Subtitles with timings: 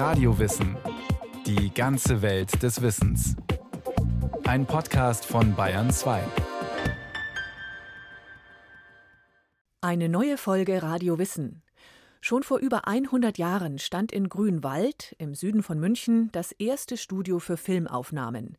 [0.00, 0.78] Radiowissen.
[1.44, 3.36] Die ganze Welt des Wissens.
[4.44, 6.22] Ein Podcast von Bayern 2.
[9.82, 11.60] Eine neue Folge Radio Wissen.
[12.22, 17.38] Schon vor über 100 Jahren stand in Grünwald im Süden von München das erste Studio
[17.38, 18.56] für Filmaufnahmen.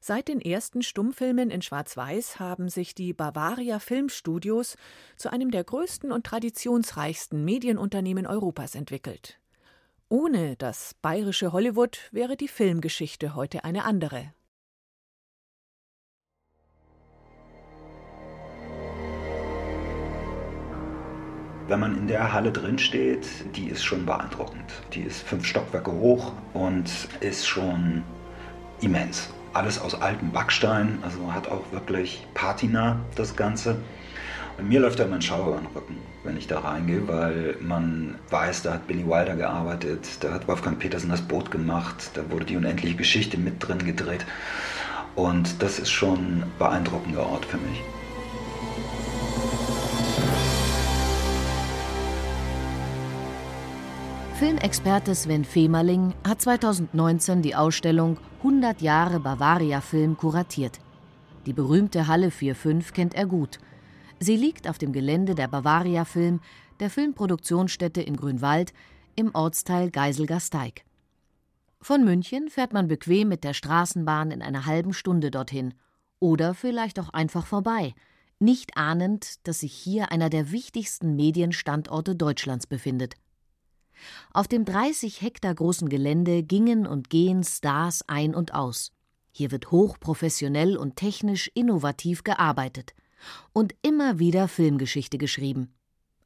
[0.00, 4.78] Seit den ersten Stummfilmen in Schwarz-Weiß haben sich die Bavaria Filmstudios
[5.16, 9.40] zu einem der größten und traditionsreichsten Medienunternehmen Europas entwickelt.
[10.12, 14.32] Ohne das bayerische Hollywood wäre die Filmgeschichte heute eine andere.
[21.68, 24.72] Wenn man in der Halle drin steht, die ist schon beeindruckend.
[24.92, 28.02] Die ist fünf Stockwerke hoch und ist schon
[28.80, 33.76] immens alles aus altem Backstein, also hat auch wirklich Patina das Ganze.
[34.62, 38.16] Mir läuft da immer ein Schauer über den Rücken, wenn ich da reingehe, weil man
[38.30, 42.44] weiß, da hat Billy Wilder gearbeitet, da hat Wolfgang Petersen das Boot gemacht, da wurde
[42.44, 44.26] die unendliche Geschichte mit drin gedreht.
[45.16, 47.82] Und das ist schon ein beeindruckender Ort für mich.
[54.38, 60.78] Filmexperte Sven Femerling hat 2019 die Ausstellung 100 Jahre Bavaria Film kuratiert.
[61.46, 63.58] Die berühmte Halle 45 kennt er gut.
[64.22, 66.40] Sie liegt auf dem Gelände der Bavaria Film,
[66.78, 68.74] der Filmproduktionsstätte in Grünwald,
[69.16, 70.84] im Ortsteil Geiselgasteig.
[71.80, 75.72] Von München fährt man bequem mit der Straßenbahn in einer halben Stunde dorthin.
[76.18, 77.94] Oder vielleicht auch einfach vorbei,
[78.38, 83.14] nicht ahnend, dass sich hier einer der wichtigsten Medienstandorte Deutschlands befindet.
[84.34, 88.92] Auf dem 30 Hektar großen Gelände gingen und gehen Stars ein und aus.
[89.32, 92.92] Hier wird hochprofessionell und technisch innovativ gearbeitet
[93.52, 95.72] und immer wieder Filmgeschichte geschrieben.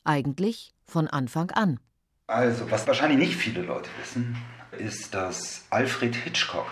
[0.05, 1.81] Eigentlich von Anfang an.
[2.27, 4.37] Also, was wahrscheinlich nicht viele Leute wissen,
[4.79, 6.67] ist, dass Alfred Hitchcock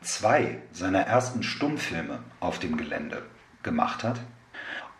[0.00, 3.22] zwei seiner ersten Stummfilme auf dem Gelände
[3.62, 4.20] gemacht hat.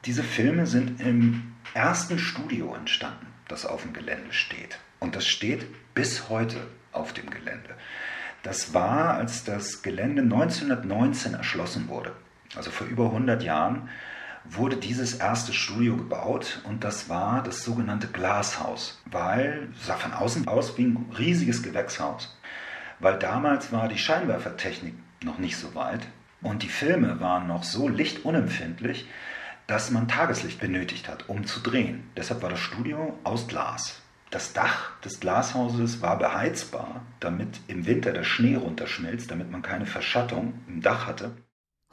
[0.04, 4.78] Diese Filme sind im ersten Studio entstanden, das auf dem Gelände steht.
[5.00, 7.76] Und das steht bis heute auf dem Gelände.
[8.42, 12.12] Das war, als das Gelände 1919 erschlossen wurde,
[12.56, 13.88] also vor über 100 Jahren,
[14.50, 20.48] wurde dieses erste Studio gebaut und das war das sogenannte Glashaus, weil sah von außen
[20.48, 22.36] aus wie ein riesiges Gewächshaus,
[22.98, 26.06] weil damals war die Scheinwerfertechnik noch nicht so weit
[26.40, 29.06] und die Filme waren noch so lichtunempfindlich,
[29.66, 32.10] dass man Tageslicht benötigt hat, um zu drehen.
[32.16, 34.00] Deshalb war das Studio aus Glas.
[34.30, 39.86] Das Dach des Glashauses war beheizbar, damit im Winter der Schnee runterschmilzt, damit man keine
[39.86, 41.32] Verschattung im Dach hatte.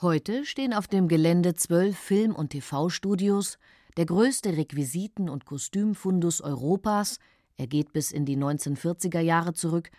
[0.01, 3.57] Heute stehen auf dem Gelände zwölf Film- und TV-Studios,
[3.95, 7.17] der größte Requisiten- und Kostümfundus Europas,
[7.56, 9.91] er geht bis in die 1940er Jahre zurück,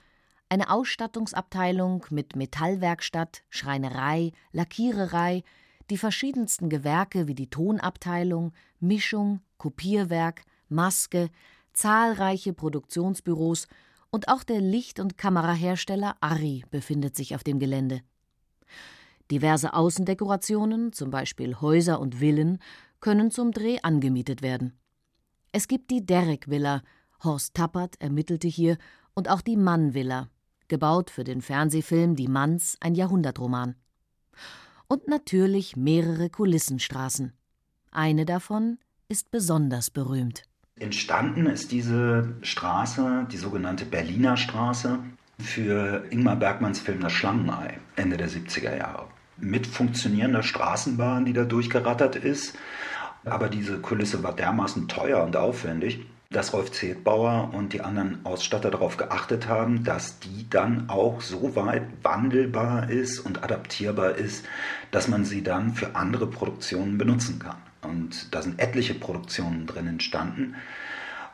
[0.50, 5.42] eine Ausstattungsabteilung mit Metallwerkstatt, Schreinerei, Lackiererei,
[5.88, 11.30] die verschiedensten Gewerke wie die Tonabteilung, Mischung, Kopierwerk, Maske,
[11.72, 13.66] zahlreiche Produktionsbüros
[14.10, 18.02] und auch der Licht- und Kamerahersteller Arri befindet sich auf dem Gelände.
[19.30, 22.58] Diverse Außendekorationen, zum Beispiel Häuser und Villen,
[23.00, 24.78] können zum Dreh angemietet werden.
[25.52, 26.82] Es gibt die Derek Villa,
[27.24, 28.78] Horst Tappert ermittelte hier,
[29.14, 30.28] und auch die Mann Villa,
[30.68, 33.74] gebaut für den Fernsehfilm Die Manns, ein Jahrhundertroman.
[34.88, 37.32] Und natürlich mehrere Kulissenstraßen.
[37.90, 38.78] Eine davon
[39.08, 40.42] ist besonders berühmt.
[40.78, 44.98] Entstanden ist diese Straße, die sogenannte Berliner Straße,
[45.38, 49.08] für Ingmar Bergmanns Film Das Schlangenei, Ende der 70er Jahre.
[49.38, 52.56] Mit funktionierender Straßenbahn, die da durchgerattert ist.
[53.24, 58.70] Aber diese Kulisse war dermaßen teuer und aufwendig, dass Rolf Zedbauer und die anderen Ausstatter
[58.70, 64.44] darauf geachtet haben, dass die dann auch so weit wandelbar ist und adaptierbar ist,
[64.90, 67.56] dass man sie dann für andere Produktionen benutzen kann.
[67.82, 70.56] Und da sind etliche Produktionen drin entstanden.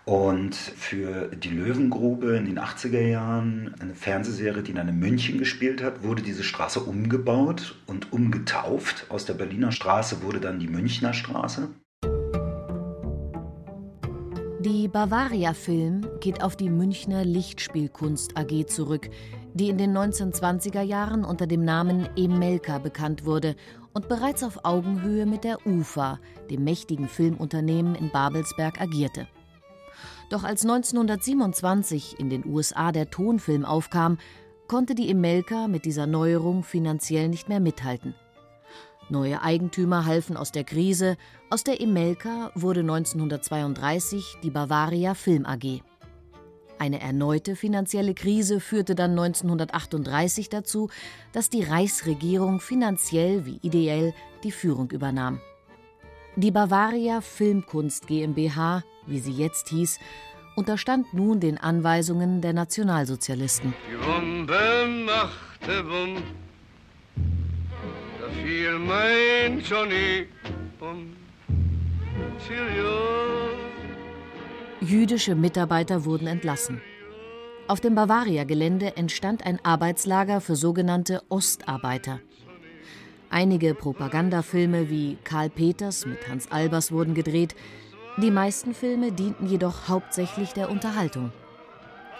[0.04, 6.02] Und für die Löwengrube in den 80er Jahren, eine Fernsehserie, die in München gespielt hat,
[6.02, 9.06] wurde diese Straße umgebaut und umgetauft.
[9.10, 11.68] Aus der Berliner Straße wurde dann die Münchner Straße.
[14.58, 19.08] Die Bavaria Film geht auf die Münchner Lichtspielkunst AG zurück,
[19.54, 23.54] die in den 1920er Jahren unter dem Namen Emelka bekannt wurde
[23.92, 26.18] und bereits auf Augenhöhe mit der UFA,
[26.50, 29.28] dem mächtigen Filmunternehmen in Babelsberg, agierte.
[30.32, 34.16] Doch als 1927 in den USA der Tonfilm aufkam,
[34.66, 38.14] konnte die Emelka mit dieser Neuerung finanziell nicht mehr mithalten.
[39.10, 41.18] Neue Eigentümer halfen aus der Krise,
[41.50, 45.82] aus der Emelka wurde 1932 die Bavaria Film AG.
[46.78, 50.88] Eine erneute finanzielle Krise führte dann 1938 dazu,
[51.32, 54.14] dass die Reichsregierung finanziell wie ideell
[54.44, 55.42] die Führung übernahm.
[56.36, 59.98] Die Bavaria Filmkunst GmbH, wie sie jetzt hieß,
[60.56, 63.74] unterstand nun den Anweisungen der Nationalsozialisten.
[63.90, 66.22] Die Bombe machte Bumm,
[68.18, 70.26] da fiel mein Johnny
[70.80, 71.16] um.
[74.80, 76.80] Jüdische Mitarbeiter wurden entlassen.
[77.68, 82.20] Auf dem Bavaria-Gelände entstand ein Arbeitslager für sogenannte Ostarbeiter.
[83.32, 87.56] Einige Propagandafilme wie Karl Peters mit Hans Albers wurden gedreht.
[88.18, 91.32] Die meisten Filme dienten jedoch hauptsächlich der Unterhaltung.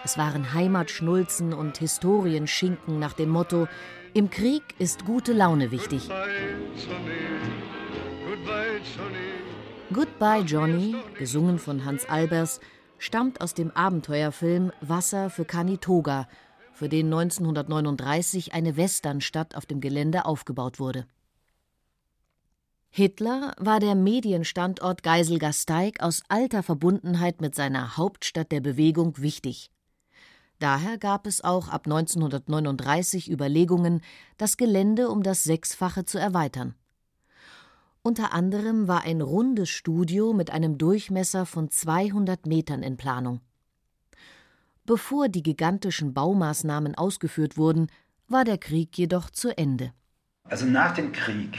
[0.05, 3.69] Es waren Heimatschnulzen und Historienschinken nach dem Motto:
[4.14, 6.09] Im Krieg ist gute Laune wichtig.
[9.93, 12.58] Goodbye Johnny, gesungen von Hans Albers,
[12.97, 16.26] stammt aus dem Abenteuerfilm Wasser für Kanitoga,
[16.82, 21.06] für den 1939 eine Westernstadt auf dem Gelände aufgebaut wurde.
[22.90, 29.70] Hitler war der Medienstandort Geiselgasteig aus alter Verbundenheit mit seiner Hauptstadt der Bewegung wichtig.
[30.58, 34.00] Daher gab es auch ab 1939 Überlegungen,
[34.37, 36.75] das Gelände um das Sechsfache zu erweitern.
[38.02, 43.40] Unter anderem war ein rundes Studio mit einem Durchmesser von 200 Metern in Planung.
[44.93, 47.87] Bevor die gigantischen Baumaßnahmen ausgeführt wurden,
[48.29, 49.94] war der Krieg jedoch zu Ende.
[50.44, 51.56] Also nach dem Krieg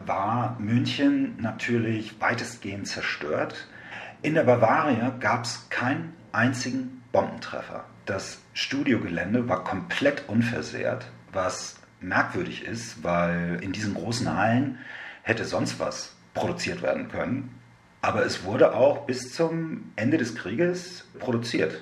[0.00, 3.68] war München natürlich weitestgehend zerstört.
[4.22, 7.84] In der Bavaria gab es keinen einzigen Bombentreffer.
[8.04, 14.78] Das Studiogelände war komplett unversehrt, was merkwürdig ist, weil in diesen großen Hallen
[15.22, 17.54] hätte sonst was produziert werden können.
[18.00, 21.80] Aber es wurde auch bis zum Ende des Krieges produziert.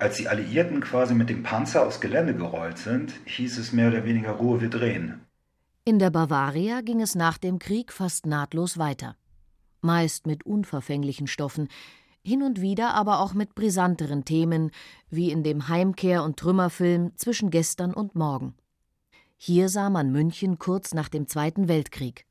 [0.00, 4.06] Als die Alliierten quasi mit dem Panzer aufs Gelände gerollt sind, hieß es mehr oder
[4.06, 5.20] weniger Ruhe, wir drehen.
[5.84, 9.16] In der Bavaria ging es nach dem Krieg fast nahtlos weiter.
[9.82, 11.68] Meist mit unverfänglichen Stoffen,
[12.22, 14.70] hin und wieder aber auch mit brisanteren Themen,
[15.10, 18.54] wie in dem Heimkehr- und Trümmerfilm Zwischen gestern und morgen.
[19.36, 22.24] Hier sah man München kurz nach dem Zweiten Weltkrieg.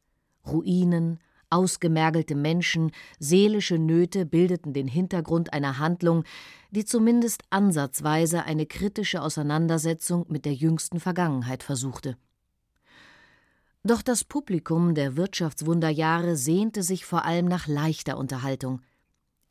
[0.47, 1.19] Ruinen,
[1.49, 6.23] ausgemergelte Menschen, seelische Nöte bildeten den Hintergrund einer Handlung,
[6.71, 12.17] die zumindest ansatzweise eine kritische Auseinandersetzung mit der jüngsten Vergangenheit versuchte.
[13.83, 18.81] Doch das Publikum der Wirtschaftswunderjahre sehnte sich vor allem nach leichter Unterhaltung.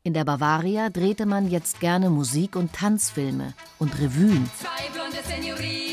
[0.03, 4.49] In der Bavaria drehte man jetzt gerne Musik- und Tanzfilme und Revuen.
[4.57, 5.88] Zwei blonde Senoritas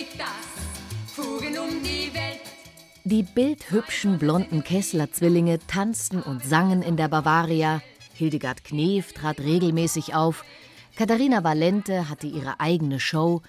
[3.08, 7.80] Die bildhübschen blonden Kessler-Zwillinge tanzten und sangen in der Bavaria.
[8.14, 10.44] Hildegard Knef trat regelmäßig auf.
[10.96, 13.42] Katharina Valente hatte ihre eigene Show.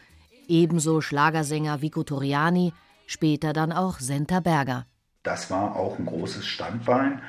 [0.48, 2.72] Ebenso Schlagersänger Vico Toriani,
[3.08, 4.86] später dann auch Senta Berger.
[5.24, 7.24] Das war auch ein großes Standbein,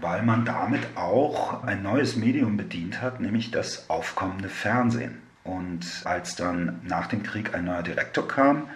[0.00, 5.20] weil man damit auch ein neues Medium bedient hat, nämlich das aufkommende Fernsehen.
[5.44, 8.70] Und als dann nach dem Krieg ein neuer Direktor kam,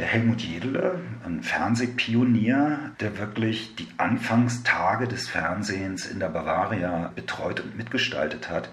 [0.00, 7.76] Helmut Jedele, ein Fernsehpionier, der wirklich die Anfangstage des Fernsehens in der Bavaria betreut und
[7.76, 8.70] mitgestaltet hat.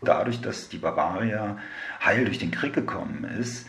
[0.00, 1.58] Dadurch, dass die Bavaria
[2.04, 3.66] heil durch den Krieg gekommen ist,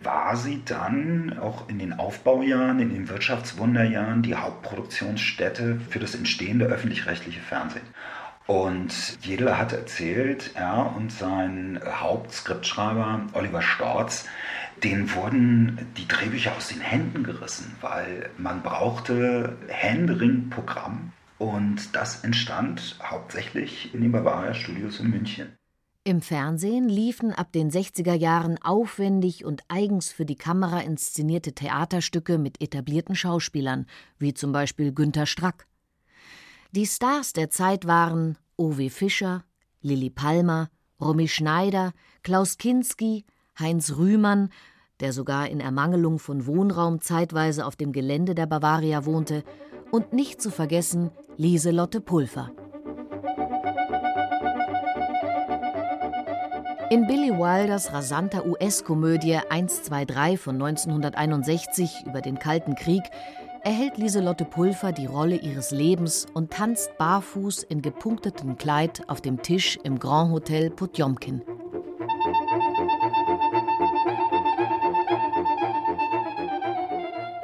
[0.00, 6.66] war sie dann auch in den Aufbaujahren, in den Wirtschaftswunderjahren die Hauptproduktionsstätte für das entstehende
[6.66, 7.86] öffentlich-rechtliche Fernsehen.
[8.46, 8.92] Und
[9.22, 14.26] Jedele hat erzählt, er und sein Hauptskriptschreiber Oliver Storz,
[14.84, 22.98] denen wurden die Drehbücher aus den Händen gerissen, weil man brauchte Händering-Programm und das entstand
[23.02, 25.56] hauptsächlich in den Bavaria Studios in München.
[26.06, 32.36] Im Fernsehen liefen ab den 60er Jahren aufwendig und eigens für die Kamera inszenierte Theaterstücke
[32.36, 33.86] mit etablierten Schauspielern,
[34.18, 35.66] wie zum Beispiel Günter Strack.
[36.72, 39.44] Die Stars der Zeit waren Owe Fischer,
[39.80, 40.68] Lilli Palmer,
[41.00, 43.24] Romy Schneider, Klaus Kinski,
[43.58, 44.50] Heinz Rühmann,
[45.00, 49.42] der sogar in Ermangelung von Wohnraum zeitweise auf dem Gelände der Bavaria wohnte,
[49.90, 52.50] und nicht zu vergessen Lieselotte Pulver.
[56.90, 63.02] In Billy Wilders rasanter US-Komödie 123 von 1961 über den Kalten Krieg
[63.64, 69.42] erhält Lieselotte Pulver die Rolle ihres Lebens und tanzt barfuß in gepunkteten Kleid auf dem
[69.42, 71.42] Tisch im Grand Hotel Potjomkin.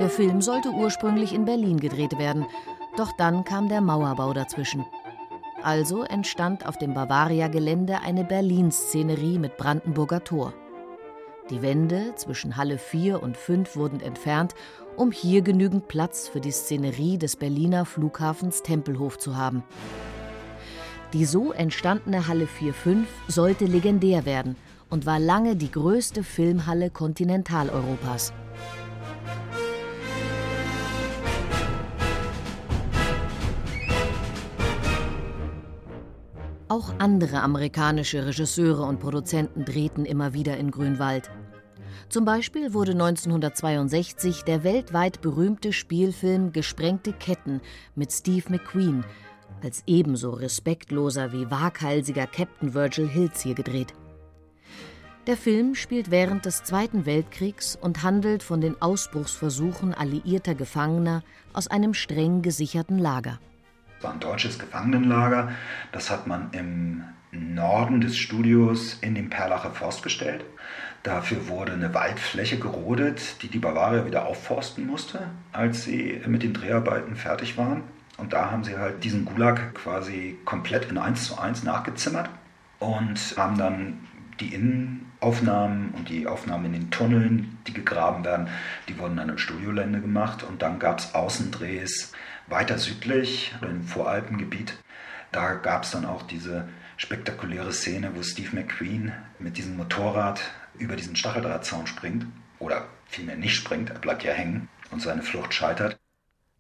[0.00, 2.46] Der Film sollte ursprünglich in Berlin gedreht werden,
[2.96, 4.86] doch dann kam der Mauerbau dazwischen.
[5.62, 10.54] Also entstand auf dem Bavaria-Gelände eine Berlin-Szenerie mit Brandenburger Tor.
[11.50, 14.54] Die Wände zwischen Halle 4 und 5 wurden entfernt,
[14.96, 19.64] um hier genügend Platz für die Szenerie des Berliner Flughafens Tempelhof zu haben.
[21.12, 24.56] Die so entstandene Halle 4-5 sollte legendär werden
[24.88, 28.32] und war lange die größte Filmhalle Kontinentaleuropas.
[36.70, 41.28] Auch andere amerikanische Regisseure und Produzenten drehten immer wieder in Grünwald.
[42.08, 47.60] Zum Beispiel wurde 1962 der weltweit berühmte Spielfilm Gesprengte Ketten
[47.96, 49.04] mit Steve McQueen
[49.64, 53.92] als ebenso respektloser wie waghalsiger Captain Virgil Hills hier gedreht.
[55.26, 61.66] Der Film spielt während des Zweiten Weltkriegs und handelt von den Ausbruchsversuchen alliierter Gefangener aus
[61.66, 63.40] einem streng gesicherten Lager.
[64.00, 65.52] War ein deutsches Gefangenenlager.
[65.92, 70.44] Das hat man im Norden des Studios in den Perlacher Forst gestellt.
[71.02, 76.52] Dafür wurde eine Waldfläche gerodet, die die Bavaria wieder aufforsten musste, als sie mit den
[76.52, 77.82] Dreharbeiten fertig waren.
[78.18, 82.28] Und da haben sie halt diesen Gulag quasi komplett in 1 zu 1 nachgezimmert
[82.78, 84.00] und haben dann
[84.40, 88.48] die Innenaufnahmen und die Aufnahmen in den Tunneln, die gegraben werden,
[88.88, 90.42] die wurden dann im Studiolände gemacht.
[90.42, 92.12] Und dann gab es Außendrehs
[92.50, 94.74] weiter südlich, im Voralpengebiet.
[95.32, 100.40] Da gab es dann auch diese spektakuläre Szene, wo Steve McQueen mit diesem Motorrad
[100.78, 102.26] über diesen Stacheldrahtzaun springt.
[102.58, 105.98] Oder vielmehr nicht springt, er bleibt ja hängen und seine Flucht scheitert.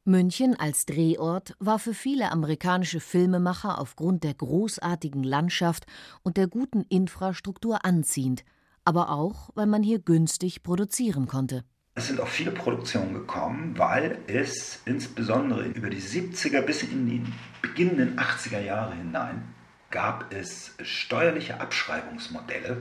[0.04, 5.84] München als Drehort war für viele amerikanische Filmemacher aufgrund der großartigen Landschaft
[6.22, 8.44] und der guten Infrastruktur anziehend,
[8.84, 11.64] aber auch, weil man hier günstig produzieren konnte.
[12.00, 17.22] Es sind auch viele Produktionen gekommen, weil es insbesondere über die 70er bis in die
[17.60, 19.42] beginnenden 80er Jahre hinein
[19.90, 22.80] gab es steuerliche Abschreibungsmodelle,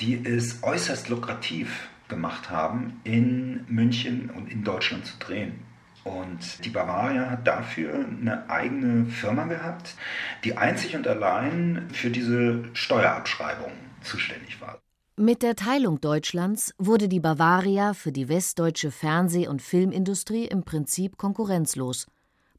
[0.00, 5.60] die es äußerst lukrativ gemacht haben, in München und in Deutschland zu drehen.
[6.02, 9.94] Und die Bavaria hat dafür eine eigene Firma gehabt,
[10.42, 13.70] die einzig und allein für diese Steuerabschreibung
[14.02, 14.83] zuständig war.
[15.16, 21.18] Mit der Teilung Deutschlands wurde die Bavaria für die westdeutsche Fernseh- und Filmindustrie im Prinzip
[21.18, 22.08] konkurrenzlos.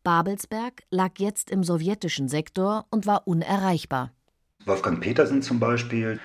[0.05, 4.13] Babelsberg lag jetzt im sowjetischen Sektor und war unerreichbar.
[4.65, 6.17] Wolfgang Petersen zum Beispiel,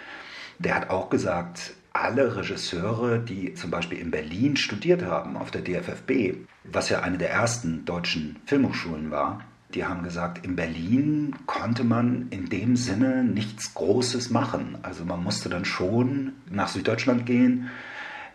[0.61, 5.63] der hat auch gesagt, alle Regisseure, die zum Beispiel in Berlin studiert haben, auf der
[5.63, 9.41] DFFB, was ja eine der ersten deutschen Filmhochschulen war,
[9.75, 14.79] die haben gesagt, in Berlin konnte man in dem Sinne nichts Großes machen.
[14.83, 17.71] Also man musste dann schon nach Süddeutschland gehen.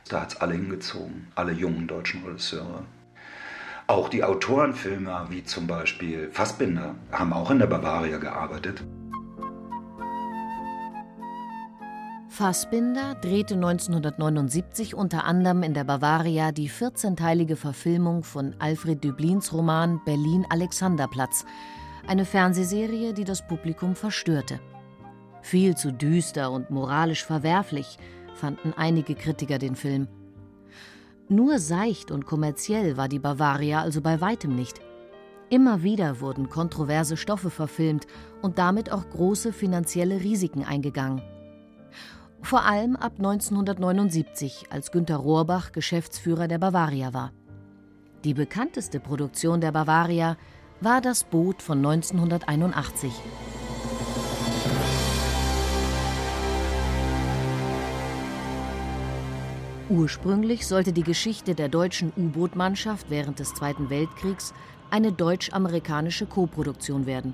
[0.08, 2.86] Da hat es alle hingezogen, alle jungen deutschen Regisseure.
[3.88, 8.84] Auch die Autorenfilmer, wie zum Beispiel Fassbinder, haben auch in der Bavaria gearbeitet.
[12.36, 20.02] Fassbinder drehte 1979 unter anderem in der Bavaria die 14-teilige Verfilmung von Alfred Döblins Roman
[20.04, 21.46] Berlin Alexanderplatz,
[22.08, 24.60] eine Fernsehserie, die das Publikum verstörte.
[25.44, 27.98] Viel zu düster und moralisch verwerflich
[28.34, 30.10] fanden einige Kritiker den Film.
[31.30, 34.82] Nur seicht und kommerziell war die Bavaria also bei weitem nicht.
[35.50, 38.08] Immer wieder wurden kontroverse Stoffe verfilmt
[38.42, 41.22] und damit auch große finanzielle Risiken eingegangen
[42.46, 47.32] vor allem ab 1979, als Günter Rohrbach Geschäftsführer der Bavaria war.
[48.24, 50.38] Die bekannteste Produktion der Bavaria
[50.80, 53.12] war das Boot von 1981.
[59.90, 64.54] Ursprünglich sollte die Geschichte der deutschen U-Boot-Mannschaft während des Zweiten Weltkriegs
[64.90, 67.34] eine deutsch-amerikanische Koproduktion werden.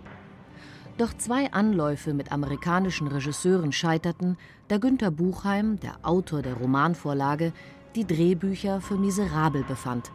[1.02, 7.54] Doch zwei Anläufe mit amerikanischen Regisseuren scheiterten, da Günter Buchheim, der Autor der Romanvorlage,
[7.96, 10.12] die Drehbücher für miserabel befand.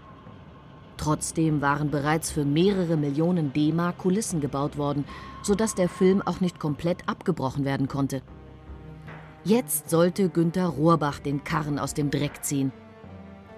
[0.97, 5.05] Trotzdem waren bereits für mehrere Millionen D-Mark Kulissen gebaut worden,
[5.43, 8.23] sodass der Film auch nicht komplett abgebrochen werden konnte.
[9.43, 12.71] Jetzt sollte Günter Rohrbach den Karren aus dem Dreck ziehen.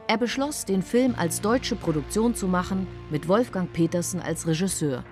[0.06, 5.04] Er beschloss, den Film als deutsche Produktion zu machen, mit Wolfgang Petersen als Regisseur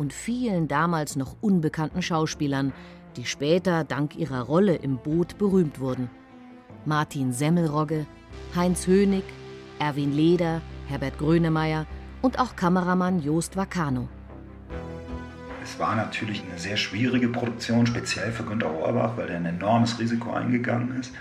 [0.00, 2.72] und vielen damals noch unbekannten Schauspielern,
[3.16, 6.08] die später dank ihrer Rolle im Boot berühmt wurden.
[6.86, 8.06] Martin Semmelrogge,
[8.56, 9.24] Heinz Hönig,
[9.78, 11.84] Erwin Leder, Herbert Grönemeyer
[12.22, 14.08] und auch Kameramann Joost Vacano.
[15.62, 19.98] Es war natürlich eine sehr schwierige Produktion, speziell für Günter Rohrbach, weil er ein enormes
[19.98, 21.12] Risiko eingegangen ist.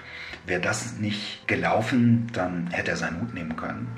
[0.45, 3.89] Wäre das nicht gelaufen, dann hätte er seinen Hut nehmen können.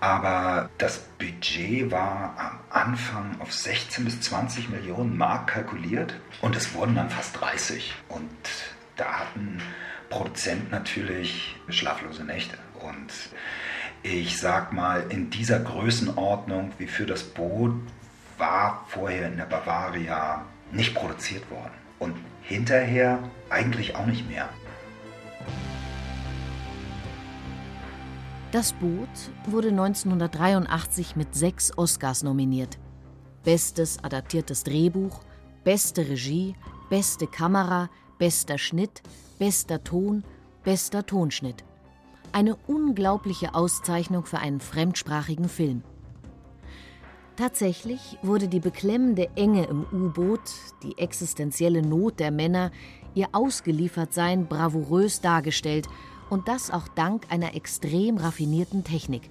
[0.00, 6.74] Aber das Budget war am Anfang auf 16 bis 20 Millionen Mark kalkuliert und es
[6.74, 7.94] wurden dann fast 30.
[8.08, 8.30] Und
[8.96, 9.60] da hatten
[10.08, 12.56] Produzenten natürlich schlaflose Nächte.
[12.80, 13.12] Und
[14.02, 17.74] ich sag mal, in dieser Größenordnung wie für das Boot
[18.38, 21.74] war vorher in der Bavaria nicht produziert worden.
[21.98, 23.18] Und hinterher
[23.50, 24.48] eigentlich auch nicht mehr.
[28.50, 29.08] Das Boot
[29.44, 32.78] wurde 1983 mit sechs Oscars nominiert.
[33.44, 35.20] Bestes adaptiertes Drehbuch,
[35.64, 36.54] beste Regie,
[36.88, 39.02] beste Kamera, bester Schnitt,
[39.38, 40.24] bester Ton,
[40.64, 41.62] bester Tonschnitt.
[42.32, 45.82] Eine unglaubliche Auszeichnung für einen fremdsprachigen Film.
[47.36, 50.40] Tatsächlich wurde die beklemmende Enge im U-Boot,
[50.82, 52.70] die existenzielle Not der Männer,
[53.14, 55.86] ihr Ausgeliefertsein bravourös dargestellt
[56.30, 59.30] und das auch dank einer extrem raffinierten Technik.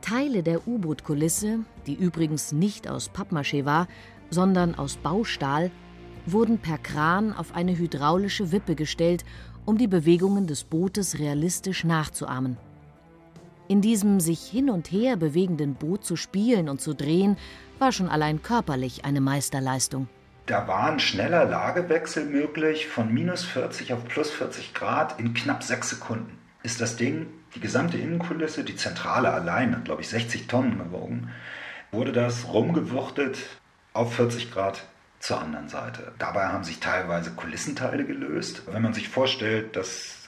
[0.00, 3.86] Teile der U-Boot-Kulisse, die übrigens nicht aus Pappmaché war,
[4.30, 5.70] sondern aus Baustahl,
[6.26, 9.24] wurden per Kran auf eine hydraulische Wippe gestellt,
[9.64, 12.56] um die Bewegungen des Bootes realistisch nachzuahmen.
[13.68, 17.36] In diesem sich hin und her bewegenden Boot zu spielen und zu drehen,
[17.78, 20.08] war schon allein körperlich eine Meisterleistung.
[20.46, 25.62] Da war ein schneller Lagewechsel möglich von minus 40 auf plus 40 Grad in knapp
[25.62, 26.38] sechs Sekunden.
[26.64, 31.30] Ist das Ding, die gesamte Innenkulisse, die Zentrale allein, hat glaube ich 60 Tonnen gewogen,
[31.92, 33.38] wurde das rumgewuchtet
[33.92, 34.84] auf 40 Grad
[35.20, 36.12] zur anderen Seite.
[36.18, 38.62] Dabei haben sich teilweise Kulissenteile gelöst.
[38.66, 40.21] Wenn man sich vorstellt, dass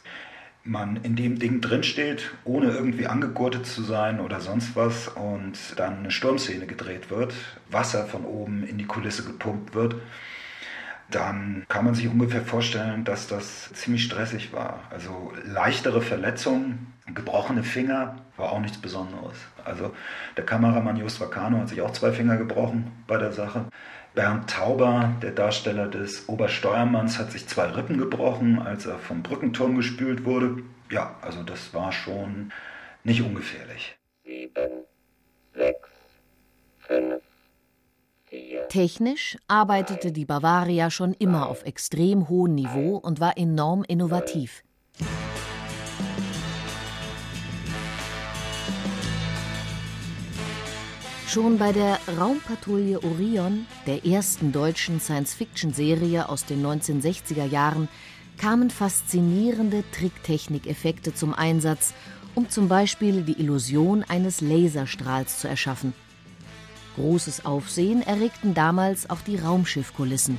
[0.65, 5.99] man in dem Ding drinsteht, ohne irgendwie angegurtet zu sein oder sonst was und dann
[5.99, 7.35] eine Sturmszene gedreht wird,
[7.71, 9.97] Wasser von oben in die Kulisse gepumpt wird,
[11.11, 14.81] dann kann man sich ungefähr vorstellen, dass das ziemlich stressig war.
[14.91, 19.37] Also leichtere Verletzungen, gebrochene Finger war auch nichts Besonderes.
[19.65, 19.95] Also
[20.39, 23.67] der Kameramann Just Vacano hat sich auch zwei Finger gebrochen bei der Sache.
[24.15, 29.77] Bernd Tauber, der Darsteller des Obersteuermanns, hat sich zwei Rippen gebrochen, als er vom Brückenturm
[29.77, 30.63] gespült wurde.
[30.91, 32.53] Ja, also das war schon
[33.03, 33.97] nicht ungefährlich.
[34.25, 34.85] Sieben,
[35.55, 35.89] sechs,
[36.79, 37.23] fünf,
[38.27, 38.69] vier.
[38.69, 44.64] Technisch arbeitete die Bavaria schon immer auf extrem hohem Niveau und war enorm innovativ.
[51.35, 57.89] Schon bei der Raumpatrouille Orion, der ersten deutschen Science-Fiction-Serie aus den 1960er Jahren,
[58.39, 61.93] kamen faszinierende Tricktechnik-Effekte zum Einsatz,
[62.37, 65.93] um zum Beispiel die Illusion eines Laserstrahls zu erschaffen.
[66.95, 70.39] Großes Aufsehen erregten damals auch die Raumschiffkulissen.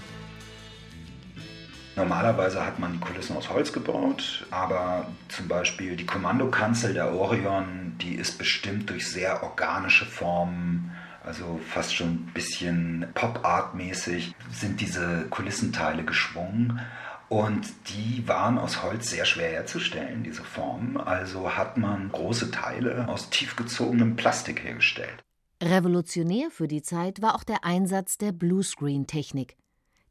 [1.96, 7.96] Normalerweise hat man die Kulissen aus Holz gebaut, aber zum Beispiel die Kommandokanzel der Orion,
[8.02, 10.92] die ist bestimmt durch sehr organische Formen,
[11.24, 16.82] also fast schon ein bisschen Pop-Art-mäßig, sind diese Kulissenteile geschwungen.
[17.28, 20.98] Und die waren aus Holz sehr schwer herzustellen, diese Formen.
[20.98, 25.24] Also hat man große Teile aus tiefgezogenem Plastik hergestellt.
[25.64, 29.56] Revolutionär für die Zeit war auch der Einsatz der Bluescreen-Technik.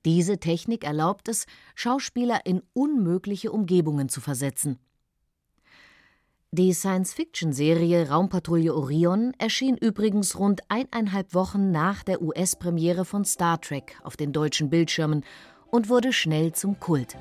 [0.04, 4.78] Diese Technik erlaubt es, Schauspieler in unmögliche Umgebungen zu versetzen.
[6.50, 13.98] Die Science-Fiction-Serie Raumpatrouille Orion erschien übrigens rund eineinhalb Wochen nach der US-Premiere von Star Trek
[14.04, 15.24] auf den deutschen Bildschirmen
[15.70, 17.16] und wurde schnell zum Kult.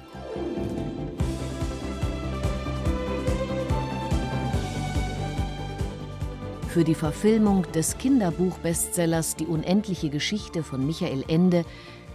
[6.68, 11.66] Für die Verfilmung des Kinderbuchbestsellers Die unendliche Geschichte von Michael Ende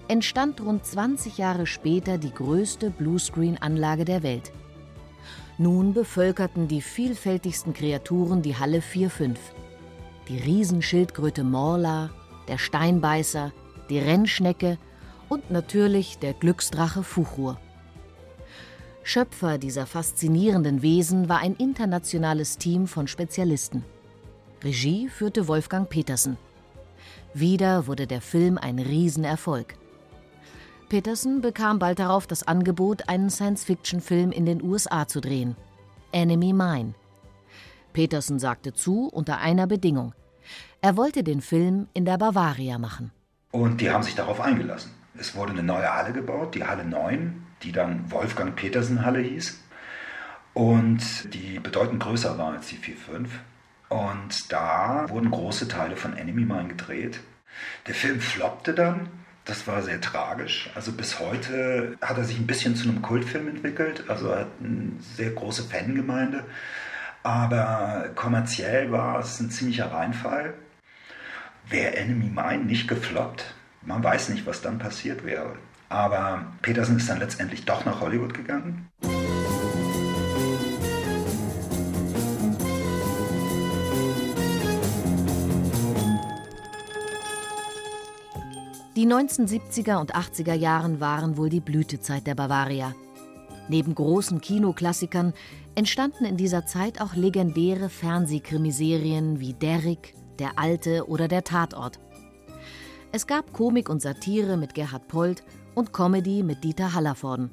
[0.08, 4.52] entstand rund 20 Jahre später die größte Bluescreen-Anlage der Welt.
[5.58, 9.36] Nun bevölkerten die vielfältigsten Kreaturen die Halle 4-5.
[10.28, 12.10] Die Riesenschildkröte Morla,
[12.48, 13.52] der Steinbeißer,
[13.90, 14.78] die Rennschnecke
[15.28, 17.58] und natürlich der Glücksdrache Fuchur.
[19.02, 23.84] Schöpfer dieser faszinierenden Wesen war ein internationales Team von Spezialisten.
[24.62, 26.36] Regie führte Wolfgang Petersen.
[27.32, 29.76] Wieder wurde der Film ein Riesenerfolg.
[30.88, 35.56] Peterson bekam bald darauf das Angebot, einen Science-Fiction-Film in den USA zu drehen:
[36.12, 36.94] Enemy Mine.
[37.92, 40.14] Peterson sagte zu unter einer Bedingung.
[40.80, 43.10] Er wollte den Film in der Bavaria machen.
[43.50, 44.92] Und die haben sich darauf eingelassen.
[45.18, 49.58] Es wurde eine neue Halle gebaut, die Halle 9, die dann Wolfgang Petersen Halle hieß
[50.58, 53.28] und die bedeutend größer war als die 4.5.
[53.90, 57.20] Und da wurden große Teile von Enemy Mine gedreht.
[57.86, 59.08] Der Film floppte dann,
[59.48, 60.70] das war sehr tragisch.
[60.74, 64.04] Also bis heute hat er sich ein bisschen zu einem Kultfilm entwickelt.
[64.08, 66.44] Also er hat eine sehr große Fangemeinde.
[67.22, 70.52] Aber kommerziell war es ein ziemlicher Reinfall.
[71.68, 75.56] Wäre Enemy Mine nicht gefloppt, man weiß nicht, was dann passiert wäre.
[75.88, 78.88] Aber Peterson ist dann letztendlich doch nach Hollywood gegangen.
[88.98, 92.96] Die 1970er und 80er Jahren waren wohl die Blütezeit der Bavaria.
[93.68, 95.34] Neben großen Kinoklassikern
[95.76, 102.00] entstanden in dieser Zeit auch legendäre Fernsehkrimiserien wie Derrick, Der Alte oder Der Tatort.
[103.12, 105.44] Es gab Komik und Satire mit Gerhard Polt
[105.76, 107.52] und Comedy mit Dieter Hallervorden.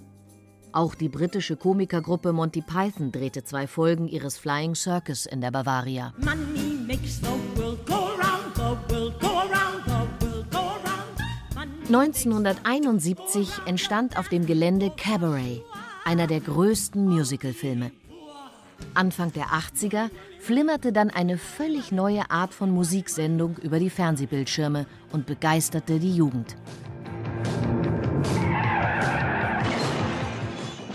[0.72, 6.12] Auch die britische Komikergruppe Monty Python drehte zwei Folgen ihres Flying Circus in der Bavaria.
[6.18, 9.35] Money makes the world go round, the world go
[11.88, 15.62] 1971 entstand auf dem Gelände Cabaret,
[16.04, 17.92] einer der größten Musicalfilme.
[18.96, 25.28] Anfang der 80er flimmerte dann eine völlig neue Art von Musiksendung über die Fernsehbildschirme und
[25.28, 26.56] begeisterte die Jugend.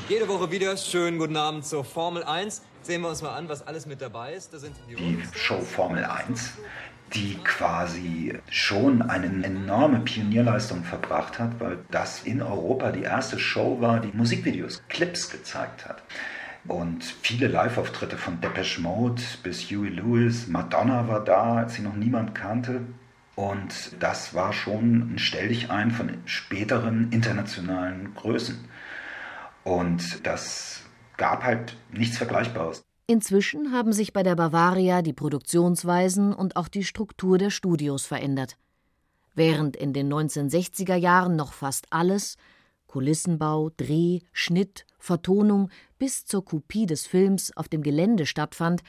[0.09, 2.63] Jede Woche wieder schönen guten Abend zur Formel 1.
[2.83, 4.53] Sehen wir uns mal an, was alles mit dabei ist.
[4.59, 6.55] sind die, die Show Formel 1,
[7.13, 13.81] die quasi schon eine enorme Pionierleistung verbracht hat, weil das in Europa die erste Show
[13.81, 16.03] war, die Musikvideos, Clips gezeigt hat.
[16.67, 21.95] Und viele Live-Auftritte von Depeche Mode bis Huey Lewis, Madonna war da, als sie noch
[21.95, 22.83] niemand kannte.
[23.35, 28.69] Und das war schon ein Stelldichein von späteren internationalen Größen.
[29.65, 30.80] Und das
[31.21, 32.83] gab halt nichts Vergleichbares.
[33.07, 38.57] Inzwischen haben sich bei der Bavaria die Produktionsweisen und auch die Struktur der Studios verändert.
[39.35, 42.37] Während in den 1960er Jahren noch fast alles
[42.87, 48.83] Kulissenbau, Dreh, Schnitt, Vertonung bis zur Kopie des Films auf dem Gelände stattfand,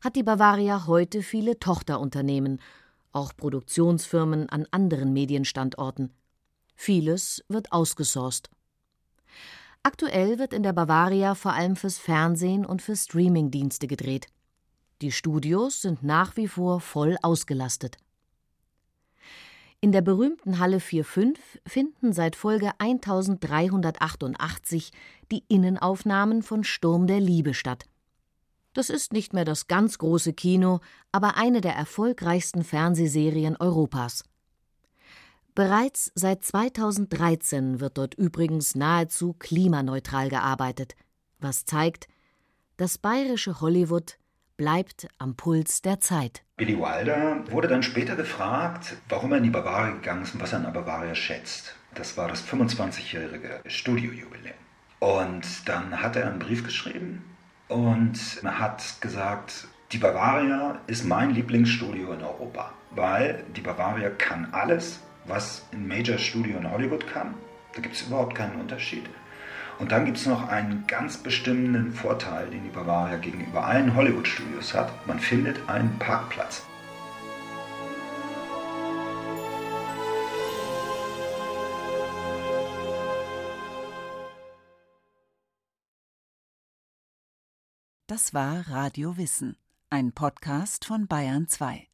[0.00, 2.60] hat die Bavaria heute viele Tochterunternehmen,
[3.10, 6.12] auch Produktionsfirmen an anderen Medienstandorten.
[6.76, 8.50] Vieles wird ausgesourced.
[9.84, 14.28] Aktuell wird in der Bavaria vor allem fürs Fernsehen und für Streamingdienste gedreht.
[15.00, 17.96] Die Studios sind nach wie vor voll ausgelastet.
[19.80, 24.92] In der berühmten Halle 4.5 finden seit Folge 1388
[25.32, 27.86] die Innenaufnahmen von Sturm der Liebe statt.
[28.74, 30.78] Das ist nicht mehr das ganz große Kino,
[31.10, 34.22] aber eine der erfolgreichsten Fernsehserien Europas.
[35.54, 40.96] Bereits seit 2013 wird dort übrigens nahezu klimaneutral gearbeitet,
[41.40, 42.08] was zeigt,
[42.78, 44.16] das bayerische Hollywood
[44.56, 46.42] bleibt am Puls der Zeit.
[46.56, 50.52] Billy Wilder wurde dann später gefragt, warum er in die Bavaria gegangen ist und was
[50.52, 51.76] er an der Bavaria schätzt.
[51.94, 54.56] Das war das 25-jährige Studiojubiläum.
[55.00, 57.24] Und dann hat er einen Brief geschrieben
[57.68, 65.00] und hat gesagt, die Bavaria ist mein Lieblingsstudio in Europa, weil die Bavaria kann alles,
[65.26, 67.34] was ein Major Studio in Hollywood kann.
[67.74, 69.04] Da gibt es überhaupt keinen Unterschied.
[69.78, 74.74] Und dann gibt es noch einen ganz bestimmenden Vorteil, den die Bavaria gegenüber allen Hollywood-Studios
[74.74, 75.06] hat.
[75.06, 76.66] Man findet einen Parkplatz.
[88.06, 89.56] Das war Radio Wissen,
[89.88, 91.88] ein Podcast von Bayern 2.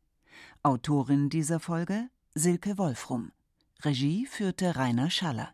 [0.64, 3.32] Autorin dieser Folge Silke Wolfrum.
[3.82, 5.52] Regie führte Rainer Schaller.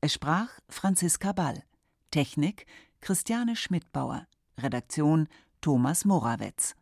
[0.00, 1.62] Es sprach Franziska Ball.
[2.10, 2.66] Technik
[3.00, 4.26] Christiane Schmidbauer.
[4.58, 5.28] Redaktion
[5.60, 6.74] Thomas Morawetz.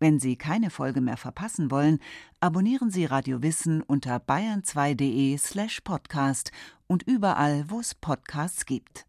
[0.00, 2.00] Wenn Sie keine Folge mehr verpassen wollen,
[2.40, 6.50] abonnieren Sie Radio Wissen unter bayern2.de slash podcast
[6.88, 9.07] und überall, wo es Podcasts gibt.